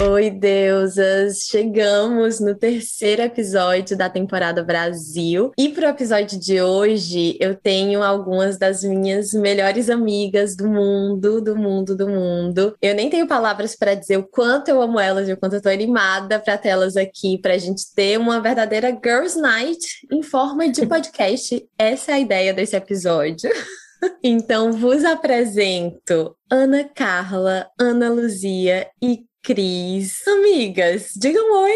[0.00, 1.48] Oi, deusas!
[1.48, 5.50] Chegamos no terceiro episódio da temporada Brasil.
[5.58, 11.40] E para o episódio de hoje, eu tenho algumas das minhas melhores amigas do mundo,
[11.40, 12.76] do mundo, do mundo.
[12.80, 15.62] Eu nem tenho palavras para dizer o quanto eu amo elas e o quanto eu
[15.62, 20.68] tô animada para tê-las aqui, para a gente ter uma verdadeira Girls Night em forma
[20.68, 21.68] de podcast.
[21.76, 23.50] Essa é a ideia desse episódio.
[24.22, 30.28] Então, vos apresento Ana Carla, Ana Luzia e Cris.
[30.28, 31.72] Amigas, digam oi.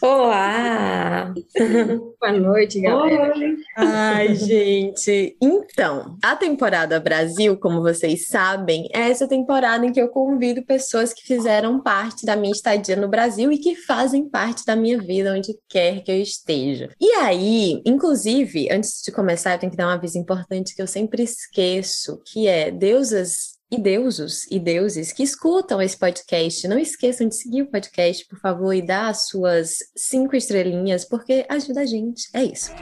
[0.00, 1.30] Olá!
[2.18, 3.36] Boa noite, galera.
[3.36, 3.56] Oi.
[3.76, 5.36] Ai, gente.
[5.42, 11.12] Então, a temporada Brasil, como vocês sabem, é essa temporada em que eu convido pessoas
[11.12, 15.34] que fizeram parte da minha estadia no Brasil e que fazem parte da minha vida
[15.34, 16.88] onde quer que eu esteja.
[16.98, 20.86] E aí, inclusive, antes de começar, eu tenho que dar um aviso importante que eu
[20.86, 27.28] sempre esqueço, que é deusas e deusos e deuses que escutam esse podcast, não esqueçam
[27.28, 31.86] de seguir o podcast, por favor, e dar as suas cinco estrelinhas, porque ajuda a
[31.86, 32.28] gente.
[32.34, 32.72] É isso.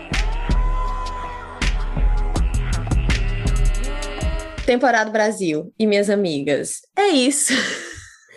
[4.64, 6.81] Temporada Brasil e minhas amigas.
[6.97, 7.53] É isso.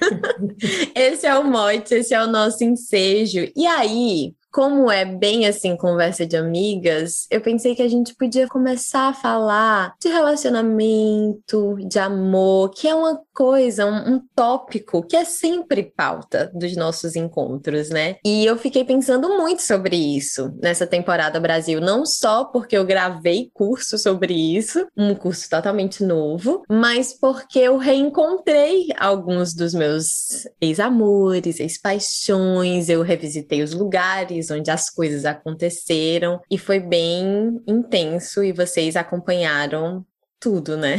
[0.93, 3.49] esse é o mote, esse é o nosso ensejo.
[3.55, 8.47] E aí, como é bem assim conversa de amigas, eu pensei que a gente podia
[8.47, 15.15] começar a falar de relacionamento, de amor, que é uma coisa, um, um, tópico que
[15.15, 18.17] é sempre pauta dos nossos encontros, né?
[18.25, 23.49] E eu fiquei pensando muito sobre isso nessa temporada Brasil, não só porque eu gravei
[23.53, 31.59] curso sobre isso, um curso totalmente novo, mas porque eu reencontrei alguns dos meus ex-amores,
[31.59, 38.95] ex-paixões, eu revisitei os lugares onde as coisas aconteceram e foi bem intenso e vocês
[38.95, 40.05] acompanharam
[40.39, 40.97] tudo, né?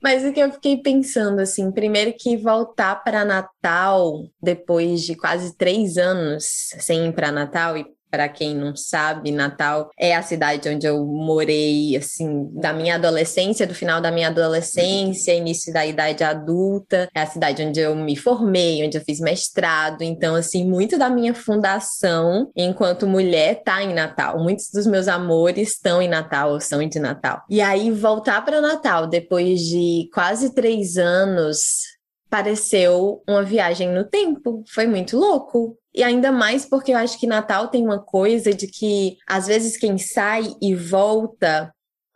[0.01, 5.55] Mas o que eu fiquei pensando, assim, primeiro que voltar para Natal depois de quase
[5.55, 6.45] três anos
[6.79, 11.05] sem ir para Natal e para quem não sabe, Natal é a cidade onde eu
[11.05, 17.07] morei, assim, da minha adolescência, do final da minha adolescência, início da idade adulta.
[17.13, 20.01] É a cidade onde eu me formei, onde eu fiz mestrado.
[20.01, 24.39] Então, assim, muito da minha fundação enquanto mulher tá em Natal.
[24.39, 27.43] Muitos dos meus amores estão em Natal ou são de Natal.
[27.49, 31.99] E aí, voltar para Natal depois de quase três anos
[32.29, 34.63] pareceu uma viagem no tempo.
[34.67, 35.77] Foi muito louco.
[35.93, 39.77] E ainda mais porque eu acho que Natal tem uma coisa de que, às vezes,
[39.77, 41.73] quem sai e volta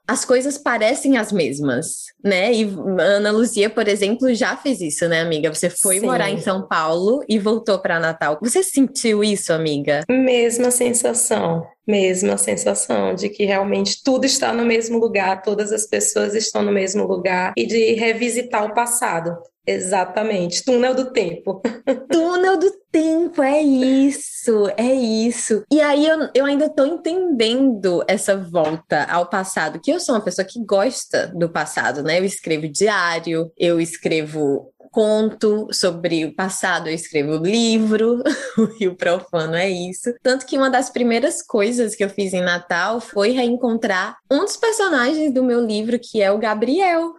[0.07, 2.53] as coisas parecem as mesmas, né?
[2.53, 2.63] E
[2.99, 5.53] Ana Luzia, por exemplo, já fez isso, né, amiga?
[5.53, 6.05] Você foi Sim.
[6.05, 8.37] morar em São Paulo e voltou para Natal.
[8.41, 10.03] Você sentiu isso, amiga?
[10.09, 16.33] Mesma sensação, mesma sensação de que realmente tudo está no mesmo lugar, todas as pessoas
[16.33, 19.37] estão no mesmo lugar e de revisitar o passado.
[19.65, 21.61] Exatamente, túnel do tempo.
[22.11, 25.63] túnel do tempo, é isso, é isso.
[25.71, 30.21] E aí eu, eu ainda tô entendendo essa volta ao passado, que eu sou uma
[30.21, 32.19] pessoa que gosta do passado, né?
[32.19, 38.21] Eu escrevo diário, eu escrevo conto sobre o passado, eu escrevo livro,
[38.57, 40.13] o Rio Profano é isso.
[40.21, 44.55] Tanto que uma das primeiras coisas que eu fiz em Natal foi reencontrar um dos
[44.55, 47.15] personagens do meu livro, que é o Gabriel,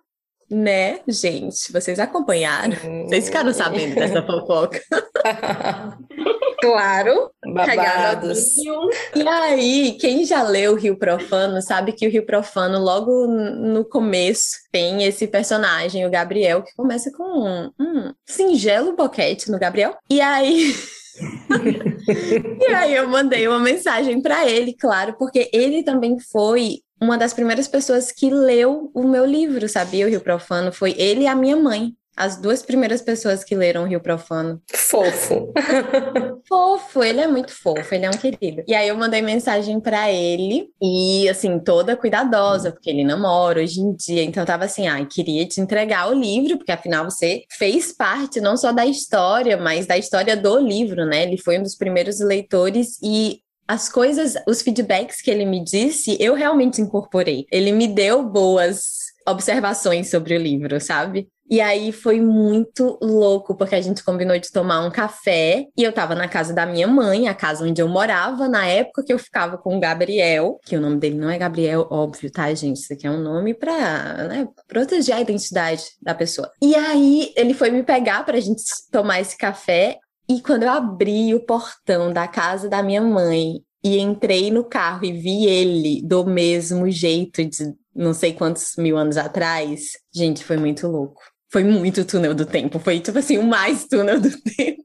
[0.48, 1.72] né, gente?
[1.72, 2.76] Vocês acompanharam?
[3.08, 4.80] Vocês ficaram sabendo dessa fofoca?
[6.60, 7.30] claro.
[7.44, 8.56] Babados.
[9.14, 13.84] E aí, quem já leu o Rio Profano sabe que o Rio Profano, logo no
[13.84, 19.96] começo, tem esse personagem, o Gabriel, que começa com um, um singelo boquete no Gabriel.
[20.08, 20.74] E aí.
[22.60, 27.34] e aí eu mandei uma mensagem para ele, claro, porque ele também foi uma das
[27.34, 30.06] primeiras pessoas que leu o meu livro, sabia?
[30.06, 31.94] O Rio Profano foi ele e a minha mãe.
[32.16, 34.62] As duas primeiras pessoas que leram o Rio Profano.
[34.72, 35.52] Fofo.
[36.46, 38.62] fofo, ele é muito fofo, ele é um querido.
[38.66, 43.80] E aí eu mandei mensagem para ele e assim, toda cuidadosa, porque ele namora hoje
[43.80, 44.22] em dia.
[44.22, 48.40] Então eu tava assim, ah, queria te entregar o livro, porque afinal você fez parte
[48.40, 51.24] não só da história, mas da história do livro, né?
[51.24, 56.16] Ele foi um dos primeiros leitores e as coisas, os feedbacks que ele me disse,
[56.20, 57.46] eu realmente incorporei.
[57.50, 61.28] Ele me deu boas observações sobre o livro, sabe?
[61.48, 65.92] E aí foi muito louco, porque a gente combinou de tomar um café e eu
[65.92, 69.18] tava na casa da minha mãe, a casa onde eu morava, na época que eu
[69.18, 72.78] ficava com o Gabriel, que o nome dele não é Gabriel, óbvio, tá, gente?
[72.78, 76.50] Isso aqui é um nome pra né, proteger a identidade da pessoa.
[76.62, 79.98] E aí ele foi me pegar pra gente tomar esse café.
[80.26, 85.04] E quando eu abri o portão da casa da minha mãe e entrei no carro
[85.04, 90.56] e vi ele do mesmo jeito de não sei quantos mil anos atrás, gente, foi
[90.56, 91.20] muito louco
[91.54, 92.80] foi muito túnel do tempo.
[92.80, 94.82] Foi, tipo assim, o mais túnel do tempo.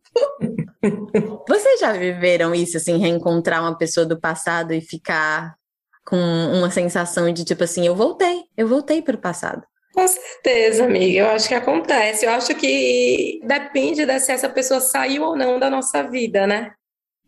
[1.47, 5.55] Vocês já viveram isso, assim, reencontrar uma pessoa do passado e ficar
[6.05, 9.63] com uma sensação de, tipo assim, eu voltei, eu voltei para o passado?
[9.95, 11.21] Com certeza, amiga.
[11.21, 12.27] Eu acho que acontece.
[12.27, 16.71] Eu acho que depende de se essa pessoa saiu ou não da nossa vida, né?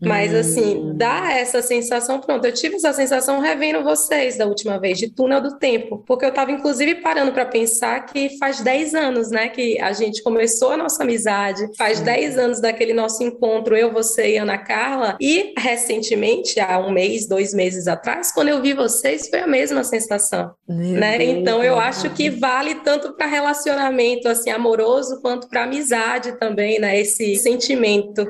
[0.02, 0.94] Mas, assim, hum.
[0.96, 2.20] dá essa sensação.
[2.20, 6.04] Pronto, eu tive essa sensação revendo vocês da última vez, de túnel do tempo.
[6.08, 10.24] Porque eu estava, inclusive, parando para pensar que faz 10 anos, né, que a gente
[10.24, 15.18] começou a nossa amizade, faz 10 anos daquele nosso encontro, eu, você e Ana Carla.
[15.22, 19.84] E, recentemente, há um mês, dois meses atrás, quando eu vi vocês, foi a mesma
[19.84, 20.52] sensação.
[20.68, 21.24] né?
[21.24, 27.00] Então, eu acho que vale tanto para relacionamento, assim, amoroso, quanto para amizade também, né,
[27.00, 28.26] esse sentimento.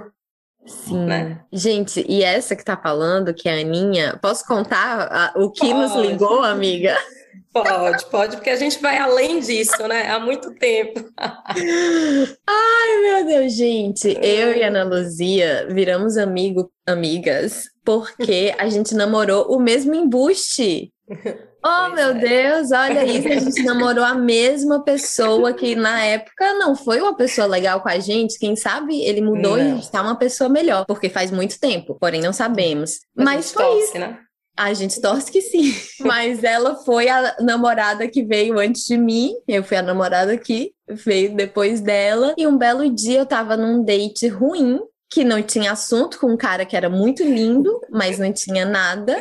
[0.66, 1.06] Sim.
[1.06, 1.42] Né?
[1.52, 5.68] Gente, e essa que tá falando, que é a Aninha, posso contar a, o que
[5.68, 5.74] pode.
[5.74, 6.96] nos ligou, amiga?
[7.54, 10.10] Pode, pode, porque a gente vai além disso, né?
[10.10, 11.06] Há muito tempo.
[11.18, 14.18] Ai, meu Deus, gente.
[14.22, 20.94] Eu e Ana Luzia viramos amigo, amigas, porque a gente namorou o mesmo embuste.
[21.64, 22.14] Oh, pois meu é.
[22.16, 27.16] Deus, olha isso, a gente namorou a mesma pessoa que na época não foi uma
[27.16, 28.40] pessoa legal com a gente.
[28.40, 29.78] Quem sabe ele mudou não.
[29.78, 33.02] e está uma pessoa melhor, porque faz muito tempo, porém não sabemos.
[33.16, 34.00] Mas, Mas foi torce, isso.
[34.00, 34.18] Né?
[34.58, 35.72] A gente torce que sim.
[36.04, 39.36] Mas ela foi a namorada que veio antes de mim.
[39.48, 42.34] Eu fui a namorada que veio depois dela.
[42.38, 44.80] E um belo dia eu tava num date ruim,
[45.12, 49.16] que não tinha assunto, com um cara que era muito lindo, mas não tinha nada.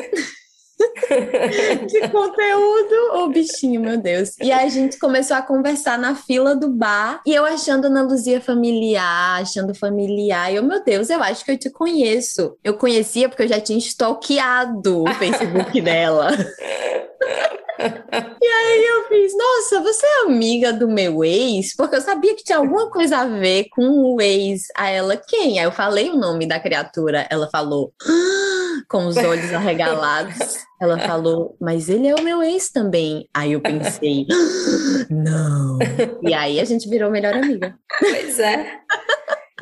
[1.87, 4.37] de conteúdo, o oh, bichinho, meu Deus.
[4.41, 8.41] E a gente começou a conversar na fila do bar e eu achando Ana Luzia
[8.41, 10.53] familiar, achando familiar.
[10.53, 12.56] E eu, meu Deus, eu acho que eu te conheço.
[12.65, 16.31] Eu conhecia porque eu já tinha stalkeado o Facebook dela.
[17.81, 21.75] E aí eu fiz, nossa, você é amiga do meu ex?
[21.75, 24.65] Porque eu sabia que tinha alguma coisa a ver com o ex.
[24.76, 25.59] A ela, quem?
[25.59, 27.26] Aí eu falei o nome da criatura.
[27.31, 28.69] Ela falou, ah!
[28.88, 30.67] Com os olhos arregalados.
[30.81, 33.29] Ela falou, mas ele é o meu ex também.
[33.35, 34.27] Aí eu pensei,
[35.11, 35.79] não.
[36.23, 37.77] E aí a gente virou melhor amiga.
[37.99, 38.81] Pois é.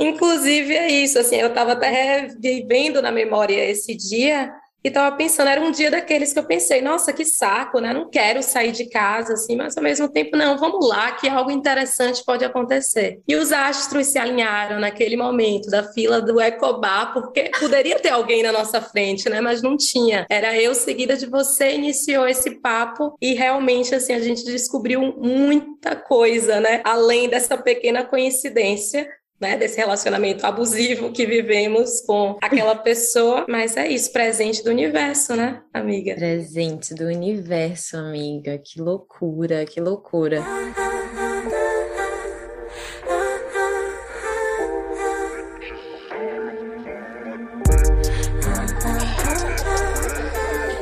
[0.00, 5.48] Inclusive é isso, assim, eu estava até vivendo na memória esse dia e tava pensando,
[5.48, 7.92] era um dia daqueles que eu pensei, nossa, que saco, né?
[7.92, 11.50] Não quero sair de casa, assim, mas ao mesmo tempo, não, vamos lá, que algo
[11.50, 13.20] interessante pode acontecer.
[13.26, 18.42] E os astros se alinharam naquele momento da fila do Ecobar, porque poderia ter alguém
[18.42, 19.40] na nossa frente, né?
[19.40, 20.26] Mas não tinha.
[20.30, 25.96] Era eu seguida de você, iniciou esse papo e realmente, assim, a gente descobriu muita
[25.96, 26.80] coisa, né?
[26.84, 29.08] Além dessa pequena coincidência
[29.40, 35.36] né, desse relacionamento abusivo que vivemos com aquela pessoa, mas é isso, presente do universo,
[35.36, 36.14] né, amiga?
[36.14, 38.58] Presente do universo, amiga.
[38.58, 40.42] Que loucura, que loucura.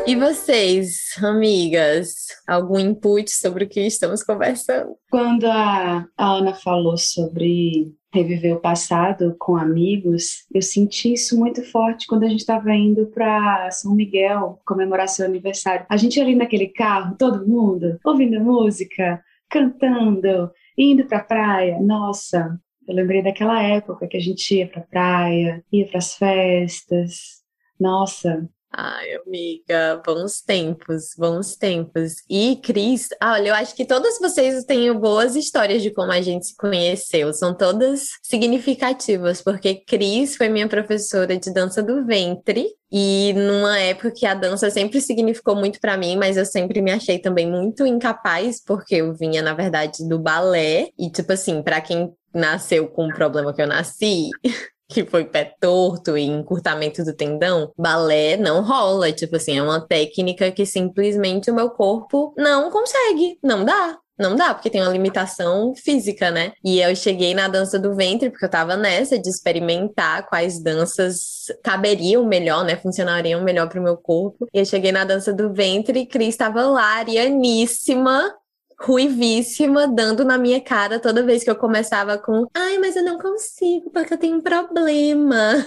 [0.08, 4.96] E vocês, amigas, algum input sobre o que estamos conversando?
[5.10, 11.62] Quando a, a Ana falou sobre reviver o passado com amigos, eu senti isso muito
[11.64, 15.86] forte quando a gente estava indo para São Miguel comemorar seu aniversário.
[15.88, 21.80] A gente ali naquele carro, todo mundo ouvindo música, cantando, indo para a praia.
[21.80, 26.14] Nossa, eu lembrei daquela época que a gente ia para a praia, ia para as
[26.14, 27.44] festas.
[27.78, 28.48] Nossa,
[28.78, 32.16] Ai, amiga, bons tempos, bons tempos.
[32.28, 36.48] E Cris, olha, eu acho que todas vocês têm boas histórias de como a gente
[36.48, 42.68] se conheceu, são todas significativas, porque Cris foi minha professora de dança do ventre.
[42.92, 46.92] E numa época que a dança sempre significou muito para mim, mas eu sempre me
[46.92, 50.90] achei também muito incapaz, porque eu vinha, na verdade, do balé.
[50.98, 54.28] E, tipo assim, para quem nasceu com o problema que eu nasci,
[54.88, 59.12] que foi pé torto e encurtamento do tendão, balé não rola.
[59.12, 63.98] Tipo assim, é uma técnica que simplesmente o meu corpo não consegue, não dá.
[64.18, 66.52] Não dá, porque tem uma limitação física, né?
[66.64, 71.52] E eu cheguei na dança do ventre, porque eu tava nessa de experimentar quais danças
[71.62, 72.76] caberiam melhor, né?
[72.76, 74.46] Funcionariam melhor pro meu corpo.
[74.54, 78.32] E eu cheguei na dança do ventre Cris estava lá, arianíssima,
[78.78, 83.18] ruivíssima, dando na minha cara toda vez que eu começava com ai, mas eu não
[83.18, 85.66] consigo porque eu tenho um problema.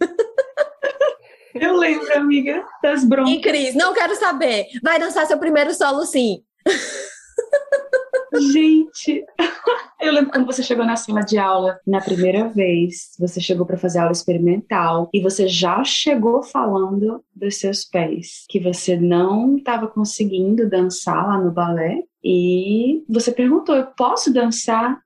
[1.52, 3.34] Eu lembro, amiga, das broncas.
[3.34, 4.66] E Cris, não quero saber.
[4.84, 6.44] Vai dançar seu primeiro solo sim.
[8.52, 9.24] Gente,
[10.30, 14.12] quando você chegou na sala de aula na primeira vez, você chegou para fazer aula
[14.12, 21.26] experimental e você já chegou falando dos seus pés, que você não estava conseguindo dançar
[21.26, 24.98] lá no balé e você perguntou: "Eu posso dançar?"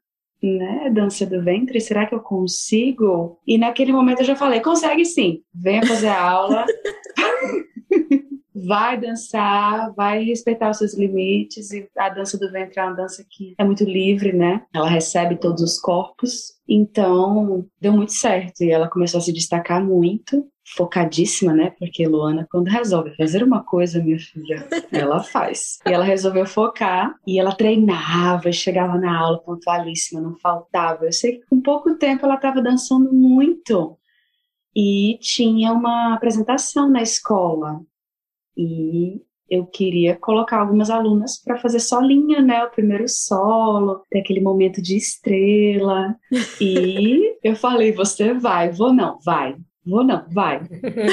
[0.43, 3.39] Né, dança do ventre, será que eu consigo?
[3.47, 6.67] E naquele momento eu já falei, consegue sim, venha fazer a aula.
[8.55, 13.25] vai dançar, vai respeitar os seus limites e a dança do ventre é uma dança
[13.29, 14.63] que é muito livre, né?
[14.73, 19.85] Ela recebe todos os corpos, então deu muito certo e ela começou a se destacar
[19.85, 20.47] muito,
[20.77, 21.73] focadíssima, né?
[21.79, 25.79] Porque Luana quando resolve fazer uma coisa, minha filha, ela faz.
[25.87, 31.05] E ela resolveu focar e ela treinava, chegava na aula pontualíssima, não faltava.
[31.05, 33.99] Eu sei que com pouco tempo ela estava dançando muito.
[34.77, 37.81] E tinha uma apresentação na escola
[38.57, 42.65] e eu queria colocar algumas alunas para fazer solinha, né?
[42.65, 46.17] O primeiro solo, ter aquele momento de estrela.
[46.61, 49.57] E eu falei: você vai, vou não, vai.
[49.87, 50.63] Vou não, vai.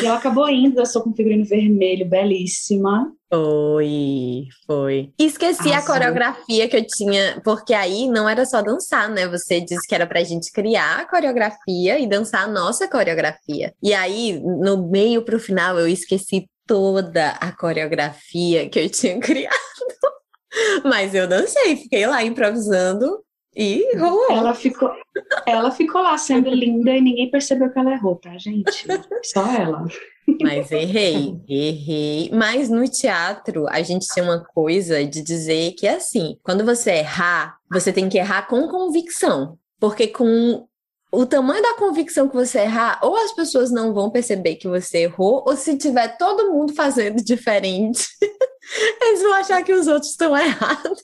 [0.02, 3.12] E ela acabou indo, dançou com figurino vermelho, belíssima.
[3.30, 5.10] Foi, foi.
[5.20, 9.28] Esqueci a coreografia que eu tinha, porque aí não era só dançar, né?
[9.28, 13.74] Você disse que era pra gente criar a coreografia e dançar a nossa coreografia.
[13.84, 19.54] E aí, no meio pro final, eu esqueci toda a coreografia que eu tinha criado.
[20.86, 23.22] Mas eu dancei, fiquei lá improvisando
[23.54, 24.32] e rolou.
[24.32, 24.90] Ela ficou,
[25.46, 28.86] ela ficou lá sendo linda e ninguém percebeu que ela errou, tá, gente?
[29.22, 29.86] Só ela.
[30.42, 32.30] Mas errei, errei.
[32.32, 36.92] Mas no teatro, a gente tem uma coisa de dizer que é assim: quando você
[36.92, 39.58] errar, você tem que errar com convicção.
[39.78, 40.66] Porque com
[41.12, 45.00] o tamanho da convicção que você errar, ou as pessoas não vão perceber que você
[45.00, 48.08] errou, ou se tiver todo mundo fazendo diferente,
[49.02, 51.02] eles vão achar que os outros estão errados.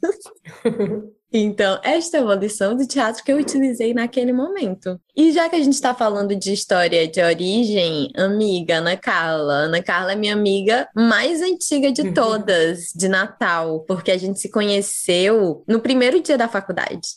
[1.29, 4.97] Então, esta é uma lição de teatro que eu utilizei naquele momento.
[5.13, 9.53] E já que a gente está falando de história de origem, amiga Ana Carla.
[9.53, 14.49] Ana Carla é minha amiga mais antiga de todas, de Natal, porque a gente se
[14.49, 17.07] conheceu no primeiro dia da faculdade.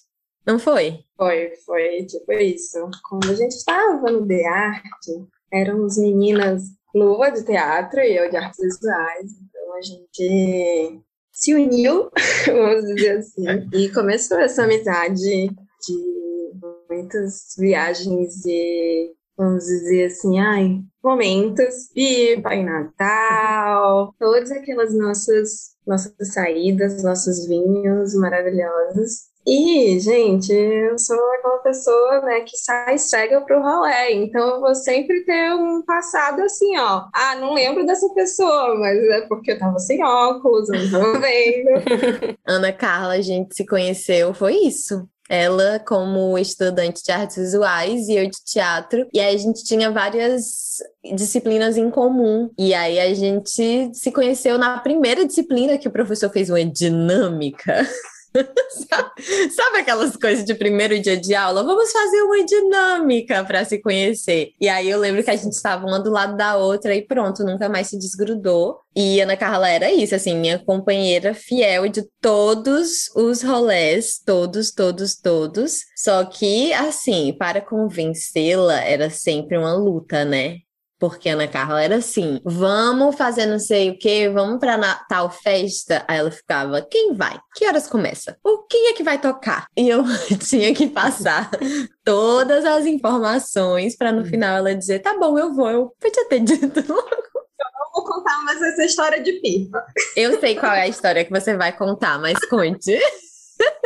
[0.46, 1.04] Não foi?
[1.16, 2.78] Foi, foi tipo isso.
[3.08, 5.06] Quando a gente estava no The Art,
[5.52, 6.62] éramos meninas
[6.94, 9.30] Luva de teatro e eu de artes visuais.
[9.30, 12.10] Então a gente se uniu,
[12.46, 16.50] vamos dizer assim, e começou essa amizade de
[16.88, 26.32] muitas viagens e vamos dizer assim, ai, momentos, pipa em Natal, todas aquelas nossas nossas
[26.32, 29.30] saídas, nossos vinhos maravilhosos.
[29.52, 34.76] E, gente, eu sou aquela pessoa, né, que sai cega pro rolê, então eu vou
[34.76, 37.06] sempre ter um passado assim, ó.
[37.12, 41.18] Ah, não lembro dessa pessoa, mas é porque eu tava sem óculos, eu não tava
[41.18, 42.38] vendo.
[42.46, 45.04] Ana Carla, a gente se conheceu, foi isso.
[45.28, 49.04] Ela como estudante de artes visuais e eu de teatro.
[49.12, 50.78] E aí a gente tinha várias
[51.14, 52.50] disciplinas em comum.
[52.58, 57.84] E aí a gente se conheceu na primeira disciplina que o professor fez uma dinâmica.
[58.32, 61.64] Sabe aquelas coisas de primeiro dia de aula?
[61.64, 64.52] Vamos fazer uma dinâmica para se conhecer.
[64.60, 67.44] E aí eu lembro que a gente estava uma do lado da outra e pronto,
[67.44, 68.78] nunca mais se desgrudou.
[68.94, 75.16] E Ana Carla era isso, assim, minha companheira fiel de todos os rolés, todos, todos,
[75.16, 75.80] todos.
[75.96, 80.58] Só que, assim, para convencê-la era sempre uma luta, né?
[81.00, 84.78] Porque a Ana Carla era assim: vamos fazer não sei o que, vamos pra
[85.08, 86.04] tal festa.
[86.06, 87.40] Aí ela ficava: quem vai?
[87.56, 88.36] Que horas começa?
[88.44, 89.66] O que é que vai tocar?
[89.74, 90.04] E eu
[90.38, 91.50] tinha que passar
[92.04, 95.70] todas as informações para no final ela dizer: tá bom, eu vou.
[95.70, 97.08] Eu podia ter dito logo.
[97.08, 99.82] Eu vou contar mais essa história de pipa.
[100.14, 102.98] Eu sei qual é a história que você vai contar, mas conte.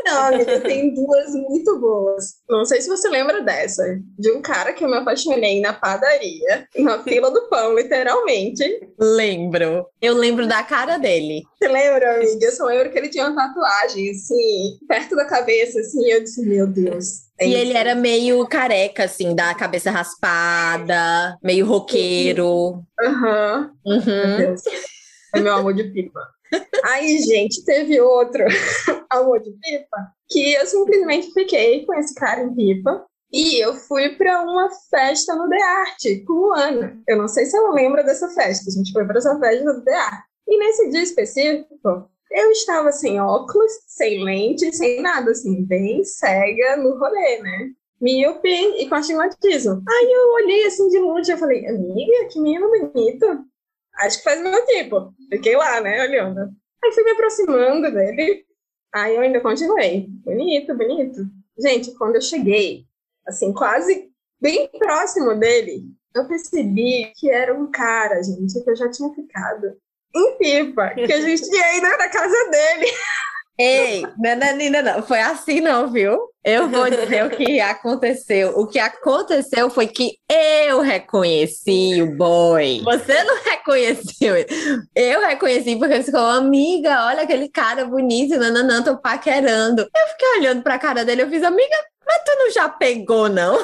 [0.05, 2.35] Não, amiga, tem duas muito boas.
[2.49, 3.83] Não sei se você lembra dessa.
[4.19, 8.89] De um cara que eu me apaixonei na padaria, na fila do pão, literalmente.
[8.99, 9.87] Lembro.
[10.01, 11.43] Eu lembro da cara dele.
[11.59, 12.47] Você lembra, amiga?
[12.47, 16.05] Eu só lembro que ele tinha uma tatuagem, assim, perto da cabeça, assim.
[16.07, 17.25] Eu disse, meu Deus.
[17.39, 22.85] É e ele era meio careca, assim, da cabeça raspada, meio roqueiro.
[23.01, 23.73] Aham.
[23.85, 23.97] Uhum.
[23.97, 24.05] uhum.
[24.05, 24.63] Meu Deus.
[25.35, 26.21] É meu amor de pipa.
[26.85, 28.45] Aí, gente, teve outro
[29.11, 29.97] amor de pipa
[30.29, 33.07] que eu simplesmente fiquei com esse cara em pipa.
[33.33, 36.97] E eu fui para uma festa no The Art com Ana.
[37.09, 38.69] Eu não sei se ela lembra dessa festa.
[38.69, 40.25] A gente foi para essa festa no The Art.
[40.47, 46.77] E nesse dia específico, Eu estava sem óculos, sem lente, sem nada, assim, bem cega
[46.77, 47.71] no rolê, né?
[48.01, 49.83] Míope e com astigmatismo.
[49.89, 53.27] Aí eu olhei assim de longe e falei, amiga, que menino bonito.
[53.97, 55.15] Acho que faz meu tipo.
[55.31, 56.41] Fiquei lá, né, olhando.
[56.83, 58.45] Aí fui me aproximando dele.
[58.95, 60.07] Aí eu ainda continuei.
[60.25, 61.27] Bonito, bonito.
[61.59, 62.85] Gente, quando eu cheguei,
[63.27, 64.11] assim, quase
[64.41, 65.85] bem próximo dele,
[66.15, 69.77] eu percebi que era um cara, gente, que eu já tinha ficado
[70.15, 72.87] em pipa, que a gente ia ido na casa dele.
[73.59, 76.19] Ei, não, não, não, foi assim não, viu?
[76.45, 78.59] Eu vou dizer o que aconteceu.
[78.59, 82.83] O que aconteceu foi que eu reconheci o boy.
[82.83, 84.35] Você não reconheceu.
[84.95, 89.83] Eu reconheci porque você falou, amiga, olha aquele cara bonito, nananã, tô paquerando.
[89.83, 93.59] Eu fiquei olhando pra cara dele, eu fiz, amiga, mas tu não já pegou, não?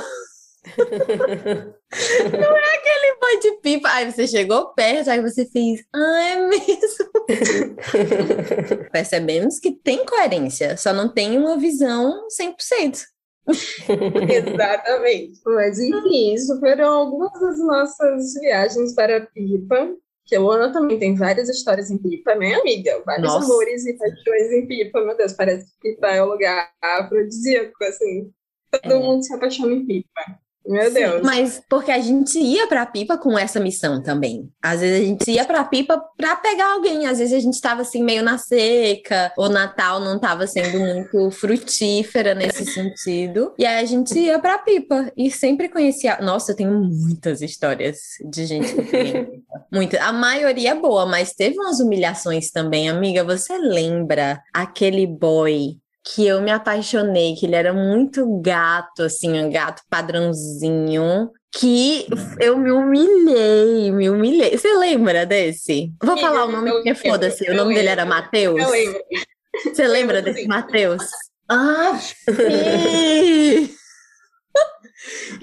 [0.66, 3.88] Não é aquele boy de pipa.
[3.88, 5.82] Aí você chegou perto, aí você fez.
[5.94, 7.10] Ah, é mesmo.
[8.92, 13.04] Percebemos que tem coerência, só não tem uma visão 100%.
[14.30, 15.40] Exatamente.
[15.44, 19.96] Mas enfim, isso foram algumas das nossas viagens para Pipa.
[20.26, 23.02] Que a Luana também tem várias histórias em Pipa, né, amiga?
[23.04, 23.46] Vários Nossa.
[23.46, 25.00] amores e paixões em Pipa.
[25.04, 28.30] Meu Deus, parece que Pipa é um lugar afrodisíaco, assim.
[28.70, 28.98] Todo é.
[28.98, 30.40] mundo se apaixona em Pipa.
[30.66, 31.16] Meu Deus.
[31.16, 34.48] Sim, mas porque a gente ia pra pipa com essa missão também.
[34.62, 37.06] Às vezes a gente ia pra pipa pra pegar alguém.
[37.06, 39.32] Às vezes a gente tava assim meio na seca.
[39.36, 43.54] O Natal não tava sendo muito frutífera nesse sentido.
[43.58, 45.10] E aí a gente ia pra pipa.
[45.16, 46.18] E sempre conhecia.
[46.20, 47.98] Nossa, eu tenho muitas histórias
[48.30, 50.00] de gente que tem Muitas.
[50.00, 53.24] A maioria é boa, mas teve umas humilhações também, amiga.
[53.24, 59.50] Você lembra aquele boy que eu me apaixonei, que ele era muito gato, assim, um
[59.50, 62.06] gato padrãozinho, que
[62.38, 64.56] eu me humilhei, me humilhei.
[64.56, 65.92] Você lembra desse?
[66.02, 68.60] Vou Sim, falar o nome porque foda-se, o nome dele era Matheus.
[68.60, 69.00] Eu lembro.
[69.64, 71.02] Você lembra desse Matheus?
[71.48, 73.74] Ah, sim!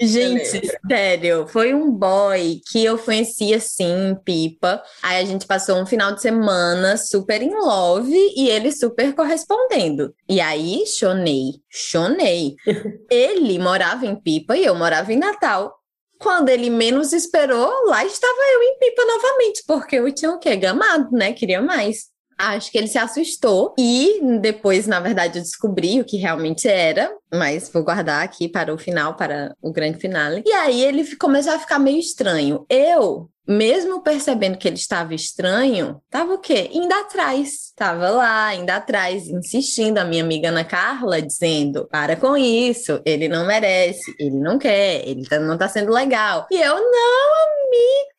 [0.00, 4.82] Gente, sério, foi um boy que eu conheci assim, pipa.
[5.02, 10.14] Aí a gente passou um final de semana super em love e ele super correspondendo.
[10.28, 12.54] E aí, chonei, chonei.
[13.10, 15.74] ele morava em pipa e eu morava em Natal.
[16.18, 20.56] Quando ele menos esperou, lá estava eu em pipa novamente, porque eu tinha o quê?
[20.56, 21.32] Gamado, né?
[21.32, 22.08] Queria mais.
[22.38, 27.10] Acho que ele se assustou e depois, na verdade, eu descobri o que realmente era,
[27.32, 30.42] mas vou guardar aqui para o final, para o grande finale.
[30.46, 32.64] E aí ele começou a ficar meio estranho.
[32.70, 36.70] Eu, mesmo percebendo que ele estava estranho, tava o quê?
[36.72, 37.72] Indo atrás.
[37.74, 39.98] Tava lá, indo atrás, insistindo.
[39.98, 45.06] A minha amiga Ana Carla dizendo: para com isso, ele não merece, ele não quer,
[45.08, 46.46] ele tá, não tá sendo legal.
[46.50, 47.34] E eu, não,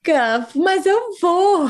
[0.08, 1.70] amiga, mas eu vou.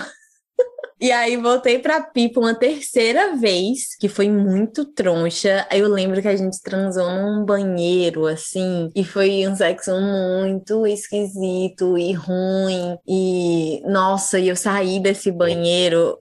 [1.00, 5.66] E aí voltei pra Pipa uma terceira vez, que foi muito troncha.
[5.72, 10.86] Aí eu lembro que a gente transou num banheiro, assim, e foi um sexo muito
[10.86, 12.98] esquisito e ruim.
[13.08, 16.18] E, nossa, e eu saí desse banheiro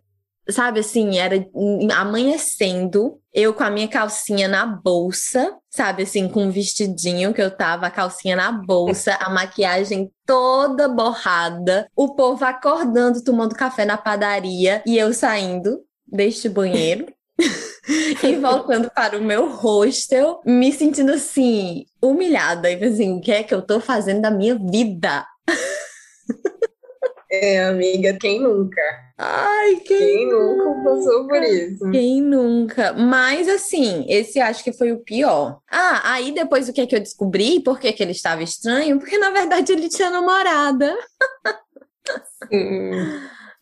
[0.51, 1.47] sabe assim, era
[1.95, 7.51] amanhecendo, eu com a minha calcinha na bolsa, sabe assim, com um vestidinho que eu
[7.51, 13.97] tava, a calcinha na bolsa, a maquiagem toda borrada, o povo acordando, tomando café na
[13.97, 17.07] padaria e eu saindo deste banheiro.
[18.25, 22.71] e voltando para o meu hostel, me sentindo assim, humilhada.
[22.71, 25.25] E assim, o que é que eu tô fazendo da minha vida?
[27.31, 28.81] É, amiga, quem nunca?
[29.19, 31.91] Ai, quem, quem nunca passou por isso?
[31.91, 32.93] Quem nunca?
[32.95, 35.61] Mas assim, esse acho que foi o pior.
[35.71, 37.61] Ah, aí depois o que é que eu descobri?
[37.61, 38.99] Por que, que ele estava estranho?
[38.99, 40.97] Porque na verdade ele tinha namorada.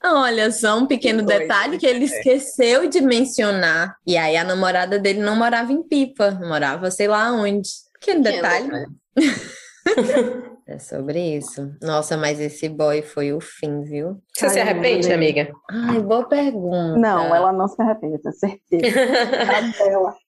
[0.05, 2.07] Olha só, um pequeno que detalhe coisa, que ele é.
[2.07, 3.96] esqueceu de mencionar.
[4.07, 7.68] E aí a namorada dele não morava em Pipa, morava sei lá onde.
[7.98, 8.70] Pequeno detalhe.
[10.68, 11.72] É sobre isso.
[11.81, 14.20] Nossa, mas esse boy foi o fim, viu?
[14.35, 15.52] Você Ai, se arrepende, amiga?
[15.70, 16.98] Ai, boa pergunta.
[16.98, 18.83] Não, ela não se arrepende, tenho certeza.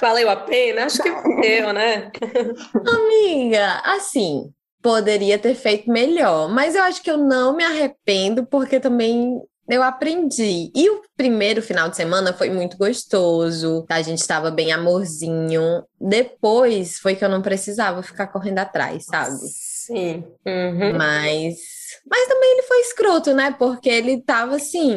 [0.00, 0.84] Valeu a pena?
[0.84, 2.12] Acho que valeu, né?
[2.86, 8.78] Amiga, assim, poderia ter feito melhor, mas eu acho que eu não me arrependo porque
[8.78, 10.70] também eu aprendi.
[10.74, 13.84] E o primeiro final de semana foi muito gostoso.
[13.88, 15.84] A gente estava bem amorzinho.
[16.00, 19.36] Depois foi que eu não precisava ficar correndo atrás, sabe?
[19.38, 20.24] Sim.
[20.44, 20.96] Uhum.
[20.96, 21.56] Mas
[22.08, 23.54] Mas também ele foi escroto, né?
[23.58, 24.94] Porque ele tava assim,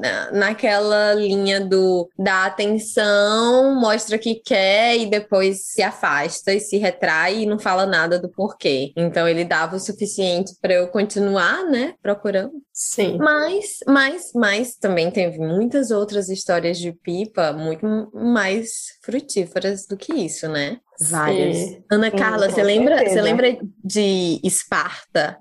[0.00, 6.78] na, naquela linha do da atenção, mostra que quer e depois se afasta e se
[6.78, 8.92] retrai e não fala nada do porquê.
[8.96, 12.52] Então ele dava o suficiente para eu continuar, né, procurando.
[12.72, 13.18] Sim.
[13.18, 20.12] Mas, mas, mas também teve muitas outras histórias de pipa muito mais frutíferas do que
[20.14, 20.78] isso, né?
[21.00, 21.56] Várias.
[21.56, 21.84] Sim.
[21.90, 25.38] Ana Carla, você lembra, você lembra de Esparta?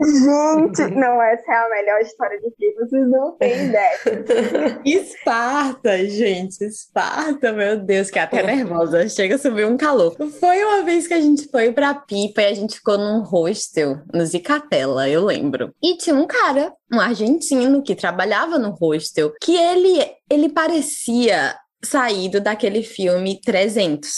[0.00, 3.98] Gente, não, essa é a melhor história de que vocês não têm ideia.
[4.86, 10.16] Esparta, gente, Esparta, meu Deus, que até nervosa, chega a subir um calor.
[10.38, 13.98] Foi uma vez que a gente foi pra Pipa e a gente ficou num hostel
[14.14, 15.74] no Zicatela, eu lembro.
[15.82, 19.98] E tinha um cara, um argentino, que trabalhava no hostel, que ele,
[20.30, 24.08] ele parecia saído daquele filme 300.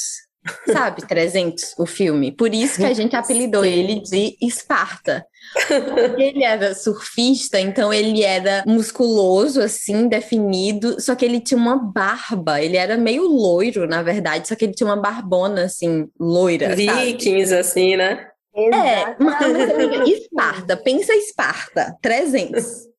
[0.67, 2.33] Sabe, 300, o filme.
[2.33, 3.71] Por isso que a gente apelidou Sim.
[3.71, 5.27] ele de Esparta.
[5.69, 11.77] Porque Ele era surfista, então ele era musculoso, assim, definido, só que ele tinha uma
[11.77, 12.61] barba.
[12.63, 16.71] Ele era meio loiro, na verdade, só que ele tinha uma barbona, assim, loira.
[16.71, 16.87] sabe?
[16.87, 18.27] Vikings, assim, né?
[18.57, 20.11] É, mas Exatamente.
[20.13, 22.90] Esparta, pensa Esparta, 300.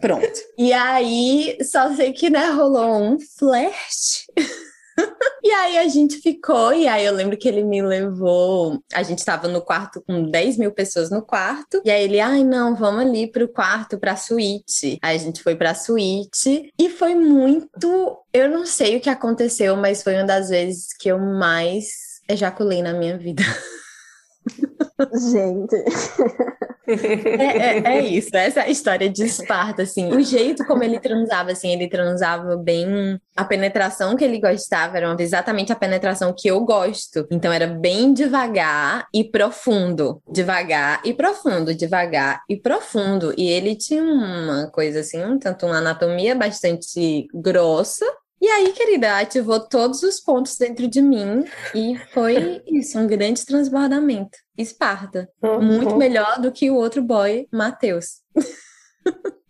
[0.00, 0.24] Pronto.
[0.56, 4.26] E aí, só sei que, né, rolou um flash.
[5.42, 8.82] E aí a gente ficou, e aí eu lembro que ele me levou.
[8.94, 11.82] A gente tava no quarto com 10 mil pessoas no quarto.
[11.84, 14.98] E aí ele, ai, não, vamos ali pro quarto, pra suíte.
[15.02, 18.18] Aí a gente foi pra suíte e foi muito.
[18.32, 22.82] Eu não sei o que aconteceu, mas foi uma das vezes que eu mais ejaculei
[22.82, 23.42] na minha vida.
[25.30, 25.84] Gente,
[26.86, 30.12] É, é, é isso, essa é a história de Esparta, assim.
[30.12, 33.20] O jeito como ele transava, assim, ele transava bem.
[33.36, 37.26] A penetração que ele gostava era exatamente a penetração que eu gosto.
[37.30, 40.22] Então era bem devagar e profundo.
[40.30, 43.34] Devagar e profundo, devagar e profundo.
[43.36, 48.06] E ele tinha uma coisa assim, um tanto uma anatomia bastante grossa.
[48.44, 53.42] E aí, querida, ativou todos os pontos dentro de mim e foi isso, um grande
[53.46, 54.36] transbordamento.
[54.58, 55.26] Esparta.
[55.62, 55.96] Muito Uhum.
[55.96, 58.20] melhor do que o outro boy, Matheus.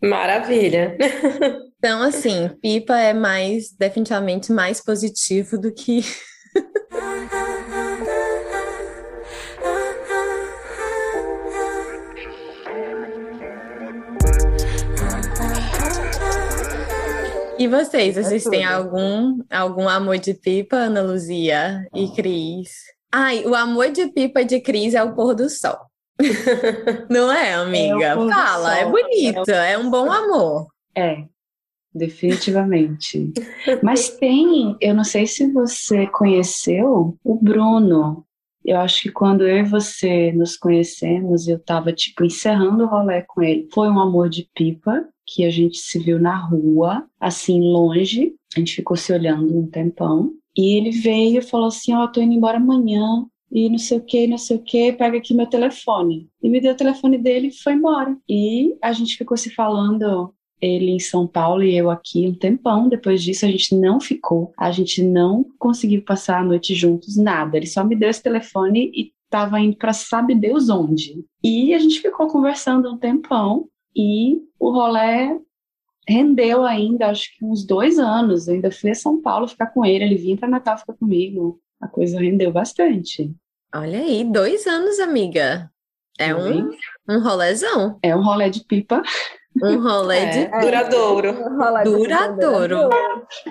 [0.00, 0.96] Maravilha.
[1.78, 6.02] Então, assim, Pipa é mais, definitivamente mais positivo do que.
[17.64, 18.74] E vocês, vocês têm tudo.
[18.74, 22.72] algum, algum amor de pipa, Ana Luzia e Cris?
[23.10, 25.78] Ai, o amor de pipa de Cris é o pôr do sol.
[27.08, 28.16] Não é, amiga?
[28.16, 28.92] do Fala, é sol.
[28.92, 30.66] bonito, é um bom amor.
[30.94, 31.24] É,
[31.94, 33.32] definitivamente.
[33.82, 38.26] Mas tem, eu não sei se você conheceu o Bruno.
[38.62, 43.22] Eu acho que quando eu e você nos conhecemos, eu tava, tipo, encerrando o rolê
[43.22, 43.66] com ele.
[43.72, 48.34] Foi um amor de pipa, que a gente se viu na rua, assim, longe.
[48.56, 50.32] A gente ficou se olhando um tempão.
[50.56, 53.26] E ele veio e falou assim: Ó, tô indo embora amanhã.
[53.50, 56.28] E não sei o que, não sei o que, pega aqui meu telefone.
[56.42, 58.16] E me deu o telefone dele e foi embora.
[58.28, 62.88] E a gente ficou se falando ele em São Paulo e eu aqui um tempão.
[62.88, 67.56] Depois disso, a gente não ficou, a gente não conseguiu passar a noite juntos, nada.
[67.56, 71.24] Ele só me deu esse telefone e estava indo para sabe Deus onde.
[71.42, 75.38] E a gente ficou conversando um tempão e o rolê
[76.08, 78.46] rendeu ainda, acho que uns dois anos.
[78.48, 81.60] Eu ainda fui a São Paulo ficar com ele, ele vinha para Natal ficar comigo.
[81.80, 83.34] A coisa rendeu bastante.
[83.74, 85.70] Olha aí, dois anos, amiga.
[86.18, 86.70] É um,
[87.08, 87.98] um rolezão.
[88.02, 89.02] É um rolê de pipa.
[89.62, 91.32] Um rolê É, de duradouro.
[91.56, 92.90] rola de Duradouro.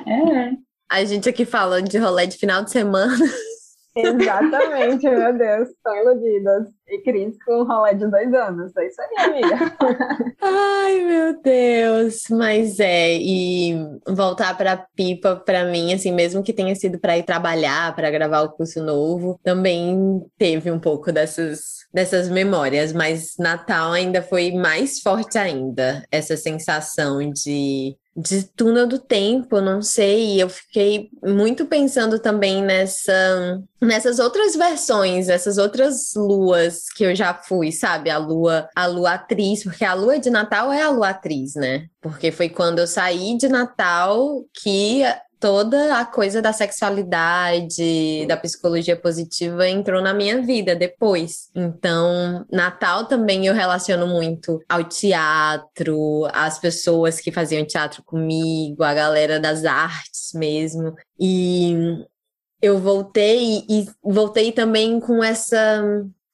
[0.07, 0.51] É.
[0.89, 3.17] A gente aqui falando de rolê de final de semana.
[3.95, 6.67] Exatamente, meu Deus, estão iludidas.
[6.87, 8.75] E Cris com um rolê de dois anos.
[8.75, 9.77] É isso aí, amiga.
[10.41, 12.23] Ai, meu Deus.
[12.29, 13.75] Mas é, e
[14.07, 18.41] voltar pra pipa pra mim, assim, mesmo que tenha sido pra ir trabalhar, pra gravar
[18.41, 24.99] o curso novo, também teve um pouco dessas dessas memórias, mas Natal ainda foi mais
[24.99, 32.19] forte ainda, essa sensação de de túnel do tempo, não sei, eu fiquei muito pensando
[32.19, 38.09] também nessa nessas outras versões, essas outras luas que eu já fui, sabe?
[38.09, 41.87] A lua, a lua atriz, porque a lua de Natal é a lua atriz, né?
[42.01, 45.03] Porque foi quando eu saí de Natal que
[45.43, 51.49] toda a coisa da sexualidade, da psicologia positiva entrou na minha vida depois.
[51.53, 58.93] Então, Natal também eu relaciono muito ao teatro, às pessoas que faziam teatro comigo, a
[58.93, 60.95] galera das artes mesmo.
[61.19, 61.75] E
[62.61, 65.83] eu voltei e voltei também com essa